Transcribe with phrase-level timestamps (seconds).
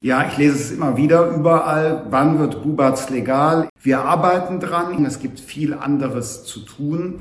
[0.00, 2.06] Ja, ich lese es immer wieder überall.
[2.10, 3.68] Wann wird Bubatz legal?
[3.82, 5.04] Wir arbeiten dran.
[5.04, 7.18] Es gibt viel anderes zu tun.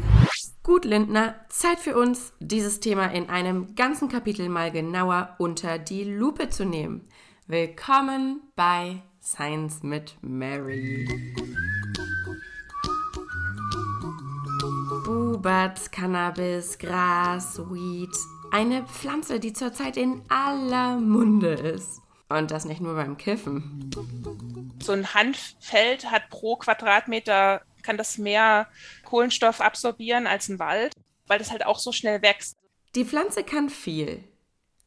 [0.62, 6.04] Gut, Lindner, Zeit für uns, dieses Thema in einem ganzen Kapitel mal genauer unter die
[6.04, 7.08] Lupe zu nehmen.
[7.48, 11.08] Willkommen bei Science mit Mary.
[15.04, 18.16] Bubatz, Cannabis, Gras, Weed.
[18.52, 22.02] Eine Pflanze, die zurzeit in aller Munde ist.
[22.30, 23.90] Und das nicht nur beim Kiffen.
[24.84, 28.68] So ein Hanffeld hat pro Quadratmeter, kann das mehr
[29.06, 30.94] Kohlenstoff absorbieren als ein Wald,
[31.28, 32.58] weil das halt auch so schnell wächst.
[32.96, 34.24] Die Pflanze kann viel.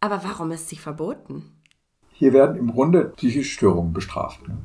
[0.00, 1.56] Aber warum ist sie verboten?
[2.12, 4.40] Hier werden im Grunde psychische Störungen bestraft.
[4.46, 4.58] Ne?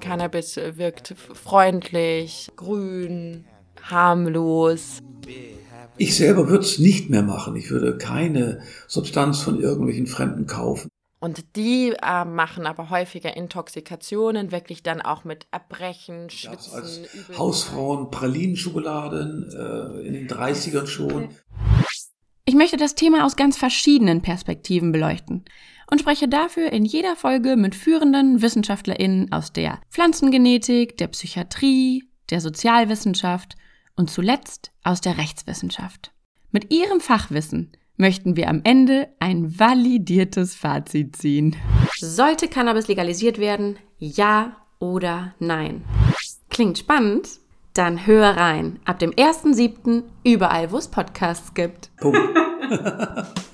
[0.00, 3.44] Cannabis wirkt freundlich, grün,
[3.82, 5.00] harmlos.
[5.96, 7.54] Ich selber würde es nicht mehr machen.
[7.56, 10.88] Ich würde keine Substanz von irgendwelchen Fremden kaufen.
[11.20, 16.74] Und die äh, machen aber häufiger Intoxikationen, wirklich dann auch mit Erbrechen, Schwitzen.
[16.74, 17.00] Als
[17.38, 21.28] Hausfrauen, Pralinenschokoladen äh, in den 30ern schon.
[22.44, 25.44] Ich möchte das Thema aus ganz verschiedenen Perspektiven beleuchten
[25.92, 32.40] und spreche dafür in jeder Folge mit führenden WissenschaftlerInnen aus der Pflanzengenetik, der Psychiatrie, der
[32.40, 33.54] Sozialwissenschaft
[33.96, 36.12] und zuletzt aus der Rechtswissenschaft.
[36.50, 41.56] Mit ihrem Fachwissen möchten wir am Ende ein validiertes Fazit ziehen.
[41.98, 43.78] Sollte Cannabis legalisiert werden?
[43.98, 45.84] Ja oder nein?
[46.50, 47.28] Klingt spannend?
[47.74, 48.80] Dann hör rein.
[48.84, 50.02] Ab dem 1.7.
[50.24, 51.90] überall, wo es Podcasts gibt.
[51.96, 52.18] Punkt.